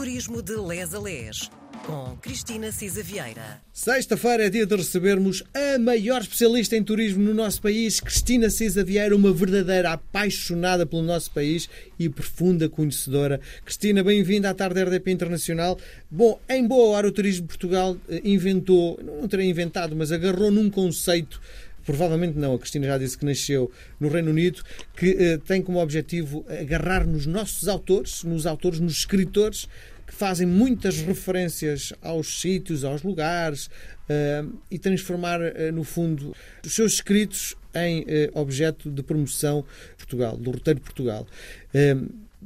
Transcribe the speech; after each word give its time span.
Turismo 0.00 0.40
de 0.40 0.56
Les 0.56 0.94
a 0.94 0.98
Les, 0.98 1.50
com 1.84 2.16
Cristina 2.22 2.72
Cisa 2.72 3.02
Vieira. 3.02 3.60
Sexta-feira 3.70 4.46
é 4.46 4.48
dia 4.48 4.64
de 4.64 4.74
recebermos 4.74 5.44
a 5.52 5.78
maior 5.78 6.22
especialista 6.22 6.74
em 6.74 6.82
turismo 6.82 7.22
no 7.22 7.34
nosso 7.34 7.60
país, 7.60 8.00
Cristina 8.00 8.48
Cisa 8.48 8.82
Vieira, 8.82 9.14
uma 9.14 9.30
verdadeira 9.30 9.92
apaixonada 9.92 10.86
pelo 10.86 11.02
nosso 11.02 11.30
país 11.32 11.68
e 11.98 12.08
profunda 12.08 12.66
conhecedora. 12.66 13.42
Cristina, 13.62 14.02
bem-vinda 14.02 14.48
à 14.48 14.54
tarde 14.54 14.82
RDP 14.82 15.10
Internacional. 15.10 15.78
Bom, 16.10 16.40
em 16.48 16.66
boa 16.66 16.96
hora 16.96 17.06
o 17.06 17.12
Turismo 17.12 17.42
de 17.42 17.48
Portugal 17.48 17.94
eh, 18.08 18.22
inventou, 18.24 18.98
não 19.04 19.28
terei 19.28 19.50
inventado, 19.50 19.94
mas 19.94 20.10
agarrou 20.10 20.50
num 20.50 20.70
conceito 20.70 21.38
provavelmente 21.84 22.38
não, 22.38 22.54
a 22.54 22.58
Cristina 22.58 22.86
já 22.86 22.98
disse 22.98 23.16
que 23.16 23.24
nasceu 23.24 23.70
no 23.98 24.08
Reino 24.08 24.30
Unido, 24.30 24.62
que 24.96 25.10
uh, 25.10 25.38
tem 25.38 25.62
como 25.62 25.80
objetivo 25.80 26.44
agarrar 26.48 27.06
nos 27.06 27.26
nossos 27.26 27.68
autores, 27.68 28.24
nos 28.24 28.46
autores, 28.46 28.80
nos 28.80 28.98
escritores, 28.98 29.68
que 30.06 30.14
fazem 30.14 30.46
muitas 30.46 30.98
referências 30.98 31.92
aos 32.02 32.40
sítios, 32.40 32.84
aos 32.84 33.02
lugares, 33.02 33.66
uh, 33.66 34.52
e 34.70 34.78
transformar, 34.78 35.40
uh, 35.40 35.72
no 35.72 35.84
fundo, 35.84 36.34
os 36.64 36.74
seus 36.74 36.94
escritos 36.94 37.56
em 37.72 38.04
objeto 38.34 38.90
de 38.90 39.00
promoção 39.00 39.64
Portugal, 39.96 40.36
do 40.36 40.50
roteiro 40.50 40.80
Portugal. 40.80 41.24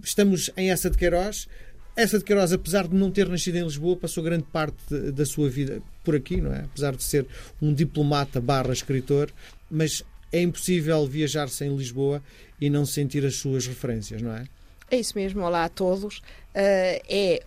estamos 0.03 0.51
em 0.55 0.70
Essa 0.70 0.91
de 0.91 0.98
Queiroz, 0.98 1.48
essa 1.97 2.19
de 2.19 2.25
Queiroz, 2.25 2.53
apesar 2.53 2.89
de 2.89 2.95
não 2.95 3.11
ter 3.11 3.29
nascido 3.29 3.57
em 3.57 3.62
Lisboa, 3.62 3.97
passou 3.97 4.23
grande 4.23 4.45
parte 4.45 4.77
da 5.12 5.25
sua 5.25 5.48
vida 5.48 5.80
por 6.03 6.15
aqui, 6.15 6.41
não 6.41 6.53
é? 6.53 6.61
Apesar 6.61 6.97
de 6.97 7.03
ser 7.03 7.27
um 7.62 7.73
diplomata 7.73 8.41
barra 8.41 8.73
escritor, 8.73 9.30
mas 9.70 10.03
é 10.33 10.43
impossível 10.43 11.07
viajar 11.07 11.48
sem 11.48 11.75
Lisboa 11.77 12.23
e 12.61 12.69
não 12.69 12.84
sentir 12.84 13.25
as 13.25 13.37
suas 13.37 13.67
referências, 13.67 14.20
não 14.20 14.34
é? 14.34 14.45
É 14.91 14.98
isso 14.98 15.12
mesmo. 15.17 15.43
Olá 15.43 15.65
a 15.65 15.69
todos. 15.69 16.19
Uh, 16.19 16.23
é 17.09 17.43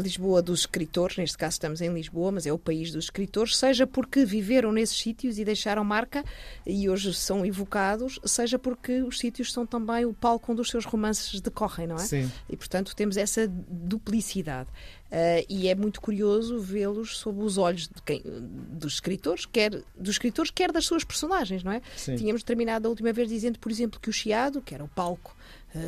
Lisboa 0.00 0.40
dos 0.40 0.60
escritores, 0.60 1.16
neste 1.16 1.36
caso 1.36 1.54
estamos 1.54 1.80
em 1.80 1.92
Lisboa, 1.92 2.32
mas 2.32 2.46
é 2.46 2.52
o 2.52 2.58
país 2.58 2.90
dos 2.92 3.06
escritores, 3.06 3.56
seja 3.56 3.86
porque 3.86 4.24
viveram 4.24 4.72
nesses 4.72 4.96
sítios 4.96 5.38
e 5.38 5.44
deixaram 5.44 5.84
marca 5.84 6.24
e 6.64 6.88
hoje 6.88 7.12
são 7.12 7.44
evocados, 7.44 8.18
seja 8.24 8.58
porque 8.58 9.02
os 9.02 9.18
sítios 9.18 9.52
são 9.52 9.66
também 9.66 10.04
o 10.06 10.14
palco 10.14 10.52
onde 10.52 10.60
os 10.60 10.70
seus 10.70 10.84
romances 10.84 11.40
decorrem, 11.40 11.86
não 11.86 11.96
é? 11.96 12.00
Sim. 12.00 12.30
E 12.48 12.56
portanto 12.56 12.94
temos 12.94 13.16
essa 13.16 13.46
duplicidade. 13.48 14.68
Uh, 15.06 15.46
e 15.48 15.68
é 15.68 15.74
muito 15.74 16.00
curioso 16.00 16.58
vê-los 16.58 17.18
sob 17.18 17.40
os 17.40 17.58
olhos 17.58 17.88
quem, 18.04 18.22
dos 18.24 18.94
escritores, 18.94 19.46
quer 19.46 19.70
dos 19.96 20.10
escritores, 20.10 20.50
quer 20.50 20.72
das 20.72 20.84
suas 20.84 21.04
personagens, 21.04 21.62
não 21.62 21.70
é? 21.70 21.80
Sim. 21.96 22.16
Tínhamos 22.16 22.42
terminado 22.42 22.88
a 22.88 22.90
última 22.90 23.12
vez 23.12 23.28
dizendo, 23.28 23.58
por 23.58 23.70
exemplo, 23.70 24.00
que 24.00 24.10
o 24.10 24.12
Chiado, 24.12 24.60
que 24.60 24.74
era 24.74 24.82
o 24.82 24.88
palco 24.88 25.36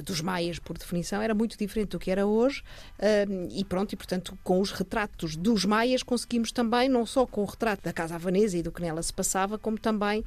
dos 0.05 0.21
maias, 0.21 0.59
por 0.59 0.77
definição, 0.77 1.21
era 1.23 1.35
muito 1.35 1.57
diferente 1.59 1.91
do 1.91 1.99
que 1.99 2.11
era 2.11 2.27
hoje, 2.27 2.63
uh, 2.99 3.49
e 3.51 3.65
pronto, 3.65 3.93
e 3.93 3.97
portanto, 3.97 4.39
com 4.43 4.61
os 4.61 4.71
retratos 4.71 5.37
dos 5.37 5.65
maias 5.65 6.03
conseguimos 6.03 6.53
também, 6.53 6.89
não 6.89 7.05
só 7.07 7.27
com 7.27 7.43
o 7.43 7.45
retrato 7.45 7.83
da 7.83 7.93
Casa 7.93 8.15
Havanesa 8.15 8.59
e 8.59 8.63
do 8.63 8.73
que 8.73 8.81
nela 8.81 9.03
se 9.03 9.13
passava, 9.13 9.59
como 9.59 9.79
também 9.79 10.25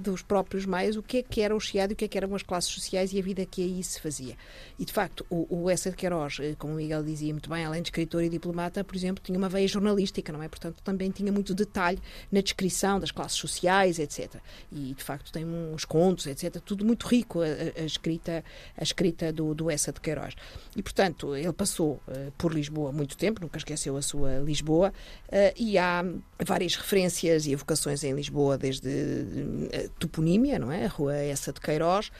dos 0.00 0.22
próprios 0.22 0.64
maias, 0.66 0.96
o 0.96 1.02
que 1.02 1.18
é 1.18 1.22
que 1.22 1.40
era 1.40 1.54
o 1.54 1.60
Chiado, 1.60 1.92
o 1.92 1.96
que 1.96 2.04
é 2.04 2.08
que 2.08 2.16
eram 2.16 2.34
as 2.34 2.42
classes 2.42 2.70
sociais 2.70 3.12
e 3.12 3.18
a 3.18 3.22
vida 3.22 3.44
que 3.46 3.62
aí 3.62 3.82
se 3.82 4.00
fazia. 4.00 4.36
E 4.78 4.84
de 4.84 4.92
facto, 4.92 5.24
o, 5.28 5.62
o 5.62 5.70
Essa 5.70 5.90
de 5.90 5.96
Queiroz, 5.96 6.38
como 6.58 6.74
o 6.74 6.76
Miguel 6.76 7.02
dizia 7.02 7.32
muito 7.32 7.48
bem, 7.48 7.64
além 7.64 7.82
de 7.82 7.88
escritor 7.88 8.22
e 8.22 8.28
diplomata, 8.28 8.82
por 8.84 8.96
exemplo, 8.96 9.22
tinha 9.22 9.38
uma 9.38 9.48
veia 9.48 9.66
jornalística, 9.68 10.32
não 10.32 10.42
é? 10.42 10.48
Portanto, 10.48 10.82
também 10.82 11.10
tinha 11.10 11.32
muito 11.32 11.54
detalhe 11.54 11.98
na 12.30 12.40
descrição 12.40 12.98
das 12.98 13.10
classes 13.10 13.38
sociais, 13.38 13.98
etc. 13.98 14.36
E, 14.72 14.94
de 14.94 15.02
facto, 15.02 15.32
tem 15.32 15.44
uns 15.44 15.84
contos, 15.84 16.26
etc. 16.26 16.60
Tudo 16.64 16.84
muito 16.84 17.06
rico, 17.06 17.40
a, 17.40 17.80
a 17.80 17.84
escrita, 17.84 18.44
a 18.76 18.82
escrita 18.82 19.03
do, 19.32 19.54
do 19.54 19.70
Essa 19.70 19.92
de 19.92 20.00
Queiroz. 20.00 20.34
E, 20.76 20.82
portanto, 20.82 21.36
ele 21.36 21.52
passou 21.52 22.00
uh, 22.08 22.32
por 22.36 22.52
Lisboa 22.52 22.92
muito 22.92 23.16
tempo, 23.16 23.40
nunca 23.40 23.58
esqueceu 23.58 23.96
a 23.96 24.02
sua 24.02 24.38
Lisboa, 24.38 24.92
uh, 25.28 25.32
e 25.56 25.78
há 25.78 26.04
várias 26.44 26.74
referências 26.74 27.46
e 27.46 27.52
evocações 27.52 28.02
em 28.04 28.12
Lisboa, 28.12 28.58
desde 28.58 28.88
uh, 28.88 29.88
toponímia, 29.98 30.58
não 30.58 30.72
é? 30.72 30.84
A 30.84 30.88
rua 30.88 31.16
Essa 31.16 31.52
de 31.52 31.60
Queiroz, 31.60 32.10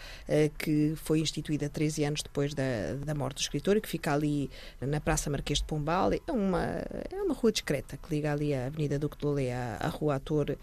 que 0.59 0.95
foi 0.97 1.21
instituída 1.21 1.69
13 1.69 2.05
anos 2.05 2.23
depois 2.23 2.55
da, 2.55 2.95
da 3.05 3.15
morte 3.15 3.37
do 3.37 3.41
escritor 3.41 3.77
e 3.77 3.81
que 3.81 3.89
fica 3.89 4.13
ali 4.13 4.51
na 4.81 5.01
Praça 5.01 5.31
Marquês 5.31 5.59
de 5.59 5.65
Pombal. 5.65 6.13
É 6.13 6.33
uma, 6.33 6.65
é 7.11 7.23
uma 7.23 7.35
rua 7.35 7.53
discreta 7.53 7.97
que 7.97 8.15
liga 8.15 8.33
ali 8.33 8.55
a 8.55 8.67
Avenida 8.67 8.99
de 8.99 9.09
Lolé 9.23 9.53
à, 9.53 9.77
à 9.81 9.89
Rua 9.89 10.17
Ator 10.17 10.57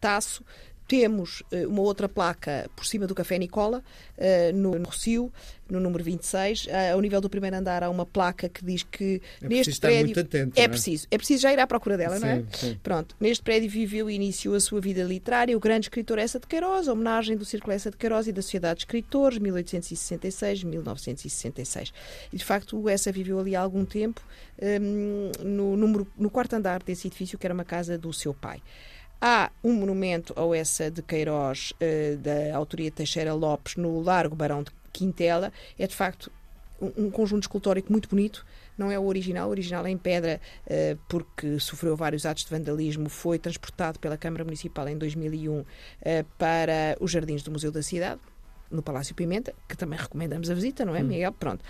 Tasso. 0.00 0.44
Temos 0.92 1.40
uh, 1.50 1.66
uma 1.70 1.80
outra 1.80 2.06
placa 2.06 2.70
por 2.76 2.84
cima 2.84 3.06
do 3.06 3.14
Café 3.14 3.38
Nicola, 3.38 3.82
uh, 4.18 4.52
no, 4.54 4.78
no 4.78 4.84
Rocio, 4.84 5.32
no 5.66 5.80
número 5.80 6.04
26. 6.04 6.66
Uh, 6.66 6.92
ao 6.92 7.00
nível 7.00 7.18
do 7.18 7.30
primeiro 7.30 7.56
andar 7.56 7.82
há 7.82 7.88
uma 7.88 8.04
placa 8.04 8.46
que 8.46 8.62
diz 8.62 8.82
que 8.82 9.22
é 9.40 9.48
neste 9.48 9.80
prédio. 9.80 10.20
Atento, 10.20 10.60
é, 10.60 10.64
é, 10.64 10.68
preciso, 10.68 11.06
é 11.10 11.16
preciso 11.16 11.44
já 11.44 11.50
ir 11.50 11.58
à 11.58 11.66
procura 11.66 11.96
dela, 11.96 12.16
sim, 12.16 12.20
não 12.20 12.28
é? 12.28 12.44
Sim. 12.52 12.78
Pronto, 12.82 13.16
neste 13.18 13.42
prédio 13.42 13.70
viveu 13.70 14.10
e 14.10 14.14
iniciou 14.16 14.54
a 14.54 14.60
sua 14.60 14.82
vida 14.82 15.02
literária 15.02 15.56
o 15.56 15.60
grande 15.60 15.86
escritor 15.86 16.18
Essa 16.18 16.38
de 16.38 16.46
Queiroz, 16.46 16.88
a 16.88 16.92
homenagem 16.92 17.38
do 17.38 17.46
Círculo 17.46 17.72
Essa 17.72 17.90
de 17.90 17.96
Queiroz 17.96 18.28
e 18.28 18.32
da 18.32 18.42
Sociedade 18.42 18.80
de 18.80 18.82
Escritores, 18.82 19.38
1866-1966. 19.38 21.90
E 22.30 22.36
de 22.36 22.44
facto 22.44 22.78
o 22.78 22.86
Essa 22.86 23.10
viveu 23.10 23.40
ali 23.40 23.56
há 23.56 23.62
algum 23.62 23.86
tempo, 23.86 24.20
um, 24.60 25.30
no, 25.42 25.74
número, 25.74 26.06
no 26.18 26.28
quarto 26.28 26.52
andar 26.52 26.82
desse 26.82 27.06
edifício, 27.06 27.38
que 27.38 27.46
era 27.46 27.54
uma 27.54 27.64
casa 27.64 27.96
do 27.96 28.12
seu 28.12 28.34
pai. 28.34 28.60
Há 29.24 29.52
um 29.62 29.72
monumento 29.72 30.32
ao 30.34 30.52
essa 30.52 30.90
de 30.90 31.00
Queiroz, 31.00 31.72
uh, 31.80 32.16
da 32.16 32.56
autoria 32.56 32.90
Teixeira 32.90 33.32
Lopes, 33.32 33.76
no 33.76 34.00
Largo 34.00 34.34
Barão 34.34 34.64
de 34.64 34.72
Quintela. 34.92 35.52
É, 35.78 35.86
de 35.86 35.94
facto, 35.94 36.28
um, 36.80 37.04
um 37.04 37.08
conjunto 37.08 37.44
escultórico 37.44 37.92
muito 37.92 38.08
bonito. 38.08 38.44
Não 38.76 38.90
é 38.90 38.98
o 38.98 39.04
original, 39.04 39.46
o 39.46 39.50
original 39.52 39.86
é 39.86 39.90
em 39.90 39.96
pedra, 39.96 40.40
uh, 40.66 40.98
porque 41.08 41.60
sofreu 41.60 41.96
vários 41.96 42.26
atos 42.26 42.42
de 42.42 42.50
vandalismo. 42.50 43.08
Foi 43.08 43.38
transportado 43.38 44.00
pela 44.00 44.16
Câmara 44.16 44.42
Municipal 44.42 44.88
em 44.88 44.98
2001 44.98 45.60
uh, 45.60 45.64
para 46.36 46.96
os 46.98 47.12
jardins 47.12 47.44
do 47.44 47.52
Museu 47.52 47.70
da 47.70 47.80
Cidade 47.80 48.20
no 48.72 48.82
Palácio 48.82 49.14
Pimenta, 49.14 49.54
que 49.68 49.76
também 49.76 50.00
recomendamos 50.00 50.50
a 50.50 50.54
visita, 50.54 50.84
não 50.84 50.96
é, 50.96 51.02
Miguel? 51.02 51.30
Pronto. 51.32 51.62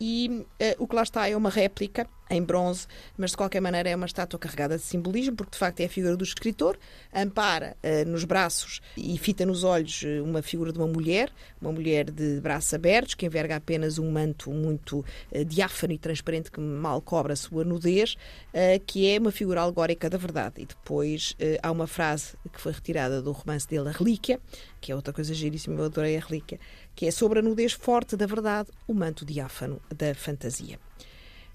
E 0.00 0.46
o 0.78 0.86
que 0.86 0.94
lá 0.94 1.02
está 1.02 1.28
é 1.28 1.36
uma 1.36 1.50
réplica 1.50 2.08
em 2.28 2.42
bronze, 2.42 2.86
mas 3.16 3.30
de 3.30 3.36
qualquer 3.36 3.60
maneira 3.60 3.88
é 3.88 3.96
uma 3.96 4.06
estátua 4.06 4.38
carregada 4.38 4.76
de 4.76 4.82
simbolismo, 4.82 5.36
porque 5.36 5.52
de 5.52 5.58
facto 5.58 5.80
é 5.80 5.84
a 5.84 5.88
figura 5.88 6.16
do 6.16 6.24
escritor, 6.24 6.78
ampara 7.14 7.76
uh, 7.82 8.08
nos 8.08 8.24
braços 8.24 8.80
e 8.96 9.16
fita 9.18 9.46
nos 9.46 9.64
olhos 9.64 10.02
uma 10.22 10.42
figura 10.42 10.72
de 10.72 10.78
uma 10.78 10.88
mulher, 10.88 11.30
uma 11.60 11.72
mulher 11.72 12.10
de 12.10 12.40
braços 12.40 12.74
abertos, 12.74 13.14
que 13.14 13.26
enverga 13.26 13.56
apenas 13.56 13.98
um 13.98 14.10
manto 14.10 14.50
muito 14.50 15.04
uh, 15.32 15.44
diáfano 15.44 15.92
e 15.92 15.98
transparente 15.98 16.50
que 16.50 16.60
mal 16.60 17.00
cobre 17.00 17.32
a 17.32 17.36
sua 17.36 17.64
nudez, 17.64 18.16
uh, 18.52 18.84
que 18.86 19.08
é 19.08 19.18
uma 19.18 19.30
figura 19.30 19.60
alegórica 19.60 20.10
da 20.10 20.18
verdade. 20.18 20.62
E 20.62 20.66
depois 20.66 21.36
há 21.62 21.70
uma 21.70 21.86
frase 21.86 22.36
que 22.52 22.60
foi 22.60 22.72
retirada 22.72 23.22
do 23.22 23.32
romance 23.32 23.68
dele, 23.68 23.88
A 23.88 23.92
Relíquia, 23.92 24.40
que 24.80 24.90
é 24.90 24.96
outra 24.96 25.12
coisa 25.12 25.32
giríssima, 25.34 25.80
eu 25.80 25.84
adorei 25.84 26.16
a 26.16 26.20
Relíquia, 26.20 26.58
que 26.94 27.06
é 27.06 27.10
sobre 27.10 27.38
a 27.38 27.42
nudez 27.42 27.72
forte 27.72 28.16
da 28.16 28.26
verdade, 28.26 28.70
o 28.86 28.94
manto 28.94 29.24
diáfano 29.24 29.80
da 29.94 30.14
fantasia. 30.14 30.78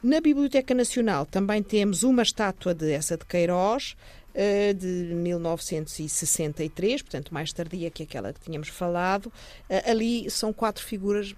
Na 0.03 0.19
Biblioteca 0.19 0.73
Nacional 0.73 1.27
também 1.27 1.61
temos 1.61 2.01
uma 2.01 2.23
estátua 2.23 2.73
de 2.73 2.91
essa 2.91 3.15
de 3.15 3.23
Queiroz, 3.23 3.95
eh, 4.33 4.73
de 4.73 4.87
1963, 4.87 7.03
portanto 7.03 7.31
mais 7.31 7.53
tardia 7.53 7.91
que 7.91 8.01
aquela 8.01 8.33
que 8.33 8.39
tínhamos 8.39 8.69
falado. 8.69 9.31
Eh, 9.69 9.91
ali 9.91 10.27
são 10.31 10.51
quatro 10.51 10.83
figuras 10.83 11.35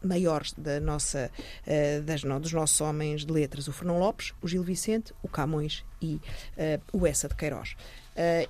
maiores 0.00 0.52
da 0.52 0.78
nossa, 0.78 1.28
eh, 1.66 2.00
das, 2.02 2.22
dos 2.22 2.52
nossos 2.52 2.80
homens 2.80 3.24
de 3.24 3.32
letras, 3.32 3.66
o 3.66 3.72
Fernão 3.72 3.98
Lopes, 3.98 4.32
o 4.40 4.46
Gil 4.46 4.62
Vicente, 4.62 5.12
o 5.20 5.28
Camões 5.28 5.84
e 6.00 6.20
o 6.92 7.04
Essa 7.06 7.28
de 7.28 7.34
Queiroz. 7.34 7.74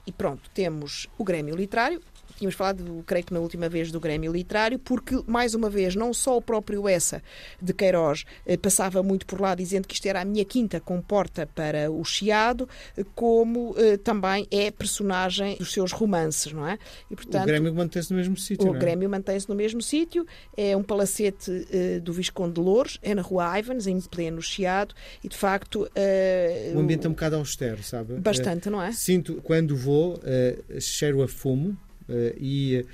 e 0.07 0.13
pronto, 0.13 0.51
temos 0.51 1.09
o 1.17 1.25
Grêmio 1.25 1.57
Literário, 1.57 2.03
Tínhamos 2.37 2.55
falado, 2.55 3.03
creio 3.07 3.25
que 3.25 3.33
na 3.33 3.41
última 3.41 3.69
vez, 3.69 3.91
do 3.91 4.01
Grêmio 4.01 4.33
Literário, 4.33 4.79
porque, 4.79 5.23
mais 5.27 5.55
uma 5.55 5.71
vez, 5.71 5.95
não 5.95 6.13
só 6.13 6.37
o 6.37 6.43
próprio 6.43 6.89
Essa 6.89 7.23
de 7.61 7.73
Queiroz 7.73 8.25
eh, 8.47 8.57
passava 8.57 9.03
muito 9.03 9.25
por 9.27 9.41
lá 9.41 9.55
dizendo 9.55 9.87
que 9.87 9.95
isto 9.95 10.07
era 10.07 10.21
a 10.21 10.25
minha 10.25 10.45
quinta 10.45 10.81
com 10.81 11.01
porta 11.01 11.47
para 11.47 11.91
o 11.91 12.05
Chiado, 12.05 12.69
como 13.15 13.75
eh, 13.79 13.97
também 13.97 14.47
é 14.51 14.71
personagem 14.71 15.57
dos 15.57 15.73
seus 15.73 15.93
romances, 15.93 16.53
não 16.53 16.67
é? 16.67 16.79
E, 17.11 17.15
portanto, 17.15 17.43
o 17.45 17.47
Grêmio 17.47 17.75
mantém-se 17.75 18.11
no 18.11 18.17
mesmo 18.17 18.37
sítio. 18.37 18.71
O 18.71 18.77
é? 18.77 18.79
Grêmio 18.79 19.09
mantém-se 19.09 19.49
no 19.49 19.55
mesmo 19.55 19.81
sítio, 19.81 20.27
é 20.57 20.77
um 20.77 20.83
palacete 20.83 21.67
eh, 21.71 22.01
do 22.01 22.13
Visconde 22.13 22.55
de 22.55 22.61
Louros, 22.61 22.99
é 23.03 23.15
na 23.15 23.23
Rua 23.23 23.59
Ivans, 23.59 23.87
em 23.87 24.01
pleno 24.01 24.43
Chiado, 24.43 24.95
e 25.23 25.29
de 25.29 25.37
facto. 25.37 25.89
Eh, 25.95 26.73
o 26.75 26.81
ambiente 26.81 27.07
é 27.07 27.09
um 27.09 27.13
bocado 27.13 27.37
austero, 27.37 27.83
sabe? 27.83 28.15
Bastante, 28.15 28.69
não 28.69 28.83
é? 28.83 28.93
Sinto, 28.93 29.41
quando 29.43 29.77
vou, 29.77 30.21
cheiro 30.81 31.23
a 31.23 31.29
fumo 31.29 31.65
Uh, 31.65 31.84
e 32.41 32.85
uh, 32.85 32.87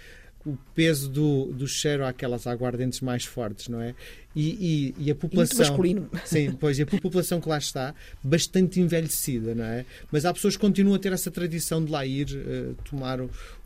o 0.45 0.57
peso 0.75 1.09
do, 1.09 1.47
do 1.53 1.67
cheiro 1.67 2.05
àquelas 2.05 2.47
aguardentes 2.47 3.01
mais 3.01 3.25
fortes, 3.25 3.69
não 3.69 3.81
é? 3.81 3.95
E, 4.35 4.95
e, 4.99 5.07
e 5.07 5.11
a 5.11 5.15
população. 5.15 5.57
Muito 5.57 5.69
masculino. 5.69 6.11
Sim, 6.25 6.53
pois, 6.53 6.79
e 6.79 6.83
a 6.83 6.87
população 6.87 7.41
que 7.41 7.49
lá 7.49 7.59
está, 7.59 7.95
bastante 8.23 8.81
envelhecida, 8.81 9.55
não 9.55 9.65
é? 9.65 9.85
Mas 10.11 10.25
há 10.25 10.33
pessoas 10.33 10.57
que 10.57 10.61
continuam 10.61 10.97
a 10.97 10.99
ter 10.99 11.13
essa 11.13 11.31
tradição 11.31 11.85
de 11.85 11.91
lá 11.91 12.07
ir 12.07 12.29
uh, 12.31 12.75
tomar 12.85 13.19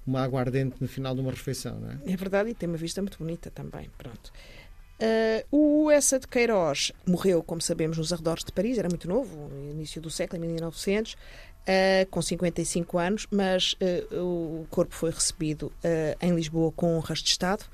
uma 0.07 0.23
aguardente 0.23 0.77
no 0.81 0.89
final 0.89 1.15
de 1.15 1.21
uma 1.21 1.31
refeição, 1.31 1.79
não 1.79 1.91
é? 1.91 1.99
É 2.07 2.17
verdade, 2.17 2.51
e 2.51 2.55
tem 2.55 2.69
uma 2.69 2.79
vista 2.79 3.01
muito 3.01 3.19
bonita 3.19 3.51
também. 3.51 3.89
Pronto. 3.97 4.33
Uh, 4.95 5.85
o 5.85 5.91
Essa 5.91 6.19
de 6.19 6.27
Queiroz 6.27 6.93
morreu, 7.07 7.43
como 7.43 7.61
sabemos, 7.61 7.99
nos 7.99 8.13
arredores 8.13 8.45
de 8.45 8.53
Paris, 8.53 8.79
era 8.79 8.89
muito 8.89 9.09
novo, 9.09 9.49
no 9.49 9.71
início 9.71 10.01
do 10.01 10.11
século, 10.11 10.45
em 10.45 10.49
1900, 10.49 11.17
uh, 11.69 12.07
com 12.11 12.23
55 12.23 12.99
anos, 12.99 13.27
mas 13.31 13.75
uh, 13.75 14.17
o 14.63 14.67
corpo 14.71 14.95
foi 14.95 15.11
recebido 15.11 15.73
em 16.21 16.35
Lisboa 16.35 16.73
com 16.73 16.97
honras 16.97 17.19
de 17.19 17.31
Estado. 17.31 17.65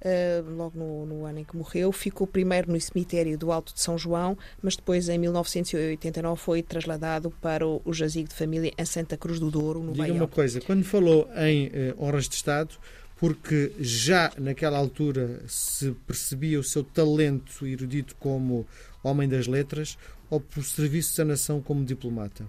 Uh, 0.00 0.48
logo 0.54 0.78
no, 0.78 1.06
no, 1.06 1.26
ano 1.26 1.40
em 1.40 1.44
que 1.44 1.56
morreu. 1.56 1.90
Ficou 1.90 2.24
primeiro 2.24 2.70
no 2.70 2.80
cemitério 2.80 3.36
do 3.36 3.50
Alto 3.50 3.74
de 3.74 3.80
São 3.80 3.98
João, 3.98 4.38
mas 4.62 4.76
depois, 4.76 5.08
em 5.08 5.18
1989, 5.18 6.40
foi 6.40 6.62
trasladado 6.62 7.32
para 7.42 7.66
o, 7.66 7.82
o 7.84 7.92
jazigo 7.92 8.28
de 8.28 8.34
família 8.34 8.72
em 8.78 8.84
Santa 8.84 9.16
Cruz 9.16 9.40
do 9.40 9.50
Douro, 9.50 9.82
no 9.82 9.92
Diga 9.92 10.12
uma 10.12 10.28
coisa, 10.28 10.60
quando 10.60 10.84
falou 10.84 11.28
em 11.36 11.66
uh, 11.66 11.70
honras 11.98 12.28
de 12.28 12.36
Estado, 12.36 12.76
porque 13.16 13.72
já 13.80 14.30
naquela 14.38 14.78
altura 14.78 15.42
se 15.48 15.90
percebia 16.06 16.60
o 16.60 16.64
seu 16.64 16.84
talento 16.84 17.66
erudito 17.66 18.14
como 18.20 18.64
homem 19.02 19.28
das 19.28 19.48
letras 19.48 19.98
ou 20.30 20.38
por 20.38 20.62
serviço 20.62 21.16
da 21.16 21.24
nação 21.24 21.60
como 21.60 21.84
diplomata? 21.84 22.46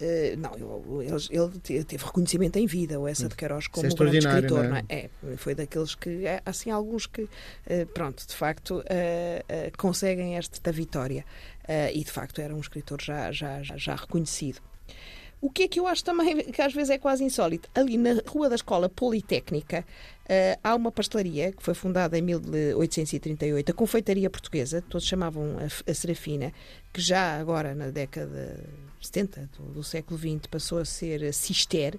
Uh, 0.00 0.34
não, 0.38 1.02
ele, 1.02 1.52
ele, 1.68 1.84
teve 1.84 2.02
reconhecimento 2.02 2.56
em 2.56 2.66
vida, 2.66 2.98
o 2.98 3.06
Essa 3.06 3.28
de 3.28 3.36
Queiroz, 3.36 3.66
como 3.66 3.86
é 3.86 3.90
grande 3.90 4.18
escritor. 4.18 4.64
Não 4.64 4.64
é? 4.64 4.68
Não 4.68 4.76
é? 4.76 4.84
é? 4.88 5.36
foi 5.36 5.54
daqueles 5.54 5.94
que, 5.94 6.26
é, 6.26 6.40
assim, 6.46 6.70
alguns 6.70 7.06
que, 7.06 7.22
uh, 7.22 7.28
pronto, 7.92 8.26
de 8.26 8.34
facto, 8.34 8.78
uh, 8.78 9.76
conseguem 9.76 10.36
esta 10.38 10.72
vitória. 10.72 11.24
e, 11.92 12.02
de 12.02 12.10
facto, 12.10 12.40
era 12.40 12.54
um 12.54 12.60
escritor 12.60 13.00
já, 13.02 13.30
já, 13.30 13.62
já, 13.62 13.76
já 13.76 13.94
reconhecido. 13.94 14.60
O 15.40 15.50
que 15.50 15.62
é 15.62 15.68
que 15.68 15.80
eu 15.80 15.86
acho 15.86 16.04
também 16.04 16.44
que 16.52 16.60
às 16.60 16.72
vezes 16.72 16.90
é 16.90 16.98
quase 16.98 17.24
insólito? 17.24 17.68
Ali 17.74 17.96
na 17.96 18.20
Rua 18.26 18.48
da 18.48 18.54
Escola 18.54 18.88
Politécnica 18.88 19.84
uh, 20.24 20.60
há 20.62 20.74
uma 20.74 20.92
pastelaria 20.92 21.52
que 21.52 21.62
foi 21.62 21.74
fundada 21.74 22.18
em 22.18 22.22
1838, 22.22 23.70
a 23.70 23.74
Confeitaria 23.74 24.28
Portuguesa, 24.28 24.82
todos 24.88 25.06
chamavam 25.06 25.56
a, 25.58 25.90
a 25.90 25.94
Serafina, 25.94 26.52
que 26.92 27.00
já 27.00 27.38
agora 27.38 27.74
na 27.74 27.90
década 27.90 28.58
70 29.00 29.50
do, 29.56 29.64
do, 29.72 29.82
século 29.82 30.18
XX 30.18 30.46
passou 30.50 30.78
a 30.78 30.84
ser 30.84 31.32
Cister. 31.32 31.96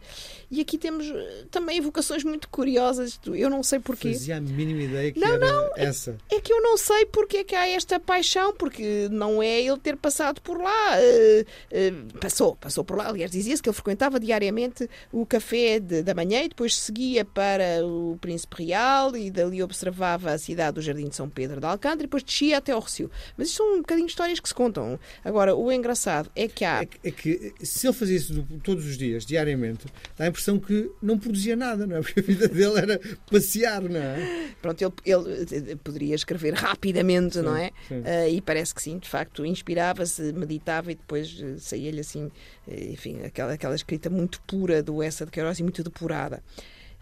E 0.49 0.61
aqui 0.61 0.77
temos 0.77 1.07
eh, 1.07 1.45
também 1.49 1.77
evocações 1.77 2.23
muito 2.23 2.47
curiosas. 2.49 3.19
Eu 3.25 3.49
não 3.49 3.63
sei 3.63 3.79
porquê. 3.79 4.13
Fazia 4.13 4.37
a 4.37 4.41
mínima 4.41 4.83
ideia 4.83 5.11
que 5.11 5.19
não, 5.19 5.33
era 5.33 5.51
não, 5.51 5.71
essa. 5.75 6.17
É, 6.29 6.35
é, 6.35 6.41
que 6.41 6.53
eu 6.53 6.61
não 6.61 6.77
sei 6.77 7.05
porque 7.05 7.37
é 7.37 7.43
que 7.43 7.55
há 7.55 7.67
esta 7.67 7.99
paixão, 7.99 8.53
porque 8.53 9.07
não 9.11 9.41
é 9.41 9.61
ele 9.61 9.77
ter 9.77 9.97
passado 9.97 10.41
por 10.41 10.61
lá. 10.61 10.97
Uh, 10.97 11.41
uh, 11.41 12.19
passou, 12.19 12.55
passou 12.55 12.83
por 12.83 12.97
lá. 12.97 13.07
Aliás, 13.07 13.31
dizia-se 13.31 13.61
que 13.61 13.69
ele 13.69 13.75
frequentava 13.75 14.19
diariamente 14.19 14.89
o 15.11 15.25
café 15.25 15.79
de, 15.79 16.03
da 16.03 16.13
manhã 16.13 16.43
e 16.43 16.49
depois 16.49 16.75
seguia 16.75 17.25
para 17.25 17.85
o 17.85 18.17
Príncipe 18.21 18.65
Real 18.65 19.15
e 19.15 19.31
dali 19.31 19.63
observava 19.63 20.31
a 20.31 20.37
cidade 20.37 20.75
do 20.75 20.81
Jardim 20.81 21.07
de 21.07 21.15
São 21.15 21.29
Pedro 21.29 21.59
de 21.59 21.65
Alcântara 21.65 22.01
e 22.01 22.07
depois 22.07 22.23
descia 22.23 22.57
até 22.57 22.71
ao 22.71 22.79
Recio. 22.79 23.09
Mas 23.37 23.47
isto 23.47 23.57
são 23.57 23.75
um 23.75 23.77
bocadinho 23.77 24.07
histórias 24.07 24.39
que 24.39 24.47
se 24.47 24.53
contam. 24.53 24.99
Agora, 25.23 25.55
o 25.55 25.71
engraçado 25.71 26.29
é 26.35 26.47
que 26.47 26.63
há. 26.63 26.83
É 26.83 26.90
é 27.03 27.11
que 27.11 27.53
se 27.61 27.87
ele 27.87 27.93
fazia 27.93 28.17
isso 28.17 28.47
todos 28.63 28.85
os 28.85 28.97
dias, 28.97 29.25
diariamente, 29.25 29.85
dá 30.17 30.25
a 30.25 30.27
impressão 30.27 30.59
que 30.59 30.91
não 31.01 31.17
produzia 31.17 31.55
nada, 31.55 31.85
não 31.87 31.97
é? 31.97 32.01
Porque 32.01 32.19
a 32.19 32.23
vida 32.23 32.47
dele 32.47 32.77
era 32.77 32.99
passear, 33.29 33.81
não 33.81 33.99
é? 33.99 34.51
Pronto, 34.61 34.81
ele, 34.81 35.21
ele 35.53 35.75
poderia 35.77 36.15
escrever 36.15 36.53
rapidamente, 36.53 37.35
sim, 37.35 37.41
não 37.41 37.55
é? 37.55 37.71
Uh, 37.89 38.29
e 38.29 38.41
parece 38.41 38.73
que 38.73 38.81
sim, 38.81 38.97
de 38.97 39.09
facto, 39.09 39.45
inspirava-se, 39.45 40.33
meditava 40.33 40.91
e 40.91 40.95
depois 40.95 41.37
eh, 41.41 41.55
saía-lhe 41.57 41.99
assim, 41.99 42.31
eh, 42.67 42.91
enfim, 42.91 43.21
aquela, 43.23 43.53
aquela 43.53 43.75
escrita 43.75 44.09
muito 44.09 44.41
pura 44.41 44.83
do 44.83 45.01
Essa 45.01 45.25
de 45.25 45.31
Queiroz 45.31 45.59
e 45.59 45.63
muito 45.63 45.83
depurada. 45.83 46.43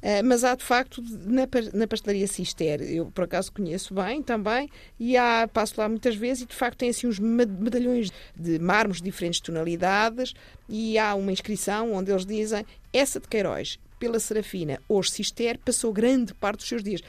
Uh, 0.02 0.24
mas 0.24 0.44
há 0.44 0.56
de 0.56 0.64
facto 0.64 1.04
na, 1.26 1.48
na 1.74 1.88
pastelaria 1.88 2.26
Cister, 2.26 2.82
eu 2.82 3.08
por 3.08 3.26
acaso 3.26 3.52
conheço 3.52 3.94
bem 3.94 4.24
também, 4.24 4.70
e 4.98 5.18
há, 5.18 5.48
passo 5.52 5.76
lá 5.78 5.90
muitas 5.90 6.16
vezes 6.16 6.44
e 6.44 6.46
de 6.46 6.56
facto 6.56 6.78
tem 6.78 6.90
assim 6.90 7.08
uns 7.08 7.20
medalhões 7.20 8.10
de 8.36 8.60
mármores 8.60 9.02
de 9.02 9.06
diferentes 9.06 9.42
tonalidades 9.42 10.34
e 10.70 10.98
há 10.98 11.14
uma 11.16 11.32
inscrição 11.32 11.94
onde 11.94 12.12
eles 12.12 12.26
dizem 12.26 12.66
essa 12.94 13.20
de 13.20 13.28
Queiroz, 13.28 13.78
pela 14.00 14.20
Serafina, 14.20 14.80
hoje 14.88 15.12
Cister, 15.12 15.60
passou 15.64 15.92
grande 15.92 16.34
parte 16.34 16.60
dos 16.60 16.68
seus 16.68 16.82
dias. 16.82 17.02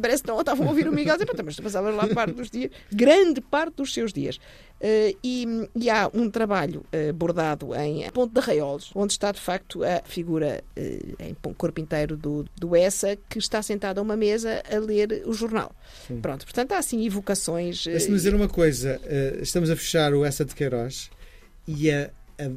Parece 0.00 0.22
que 0.22 0.28
não 0.28 0.40
estavam 0.40 0.66
a 0.66 0.70
ouvir 0.70 0.88
o 0.88 0.92
Miguel 0.92 1.16
dizer, 1.16 1.42
mas 1.42 1.56
tu 1.56 1.62
passavas 1.62 1.94
lá 1.94 2.06
parte 2.08 2.34
dos 2.34 2.50
dias, 2.50 2.70
grande 2.92 3.40
parte 3.40 3.76
dos 3.76 3.94
seus 3.94 4.12
dias. 4.12 4.36
Uh, 4.82 5.16
e, 5.22 5.46
e, 5.76 5.88
há 5.88 6.10
um 6.12 6.28
trabalho 6.28 6.84
uh, 6.92 7.12
bordado 7.12 7.72
em 7.76 8.10
Ponte 8.10 8.32
de 8.32 8.40
Arraiolos, 8.40 8.90
onde 8.96 9.12
está 9.12 9.30
de 9.30 9.38
facto 9.38 9.84
a 9.84 10.02
figura 10.04 10.62
uh, 10.76 11.22
em 11.22 11.34
corpo 11.54 11.80
inteiro 11.80 12.16
do, 12.16 12.44
do 12.58 12.74
Essa, 12.74 13.16
que 13.28 13.38
está 13.38 13.62
sentado 13.62 13.98
a 13.98 14.02
uma 14.02 14.16
mesa 14.16 14.60
a 14.68 14.78
ler 14.80 15.22
o 15.24 15.32
jornal. 15.32 15.70
Sim. 16.08 16.20
Pronto, 16.20 16.44
portanto 16.44 16.72
há 16.72 16.78
assim 16.78 17.06
evocações. 17.06 17.84
Deixa-me 17.84 18.16
dizer 18.16 18.34
uma 18.34 18.48
coisa: 18.48 19.00
estamos 19.40 19.70
a 19.70 19.76
fechar 19.76 20.12
o 20.14 20.24
Essa 20.24 20.44
de 20.44 20.52
Queiroz 20.52 21.10
e 21.66 21.88
a 21.88 22.10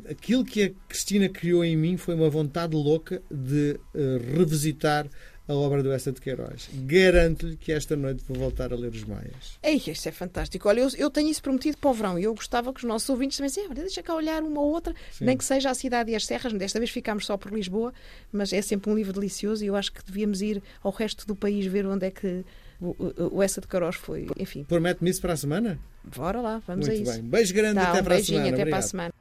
aquilo 0.09 0.43
que 0.43 0.63
a 0.63 0.71
Cristina 0.87 1.29
criou 1.29 1.63
em 1.63 1.75
mim 1.75 1.97
foi 1.97 2.15
uma 2.15 2.29
vontade 2.29 2.75
louca 2.75 3.21
de 3.29 3.79
uh, 3.93 4.37
revisitar 4.37 5.07
a 5.47 5.53
obra 5.53 5.83
do 5.83 5.91
Essa 5.91 6.11
de 6.11 6.19
Queiroz. 6.19 6.69
Garanto-lhe 6.73 7.55
que 7.55 7.71
esta 7.71 7.95
noite 7.95 8.23
vou 8.27 8.37
voltar 8.37 8.73
a 8.73 8.75
ler 8.75 8.91
os 8.91 9.03
Maias. 9.03 9.59
Ei, 9.61 9.81
isso 9.87 10.09
é 10.09 10.11
fantástico. 10.11 10.67
Olha, 10.67 10.79
eu, 10.79 10.89
eu, 10.97 11.09
tenho 11.09 11.29
isso 11.29 11.41
prometido 11.41 11.77
para 11.77 11.89
o 11.89 11.93
verão 11.93 12.17
e 12.19 12.23
eu 12.23 12.33
gostava 12.33 12.73
que 12.73 12.79
os 12.79 12.83
nossos 12.83 13.07
ouvintes 13.09 13.37
também 13.37 13.49
dissessem, 13.49 13.73
deixa 13.73 14.01
cá 14.01 14.15
olhar 14.15 14.41
uma 14.41 14.59
ou 14.59 14.71
outra, 14.71 14.93
Sim. 15.11 15.25
nem 15.25 15.37
que 15.37 15.45
seja 15.45 15.69
a 15.69 15.75
cidade 15.75 16.11
e 16.11 16.15
as 16.15 16.25
serras. 16.25 16.51
Desta 16.53 16.79
vez 16.79 16.89
ficámos 16.89 17.25
só 17.25 17.37
por 17.37 17.51
Lisboa, 17.53 17.93
mas 18.31 18.51
é 18.53 18.61
sempre 18.61 18.89
um 18.89 18.95
livro 18.95 19.13
delicioso 19.13 19.63
e 19.63 19.67
eu 19.67 19.75
acho 19.75 19.91
que 19.91 20.03
devíamos 20.03 20.41
ir 20.41 20.63
ao 20.81 20.91
resto 20.91 21.27
do 21.27 21.35
país 21.35 21.65
ver 21.67 21.85
onde 21.85 22.07
é 22.07 22.11
que 22.11 22.43
o, 22.81 23.41
Essa 23.41 23.61
de 23.61 23.67
Queiroz 23.67 23.95
foi. 23.95 24.27
Enfim. 24.37 24.63
Promete-me 24.63 25.09
isso 25.09 25.21
para 25.21 25.33
a 25.33 25.37
semana? 25.37 25.79
Bora 26.03 26.41
lá, 26.41 26.61
vamos 26.67 26.87
Muito 26.87 26.99
a 26.99 27.03
isso. 27.03 27.21
Bem. 27.21 27.29
Beijo 27.29 27.53
grande, 27.53 27.75
tá, 27.75 27.89
até 27.89 28.01
um 28.01 28.03
para 28.03 28.15
a 28.15 28.23
semana. 28.23 28.41
Até 28.41 28.49
Obrigado. 28.49 28.69
para 28.69 28.77
a 28.79 28.81
semana. 28.81 29.13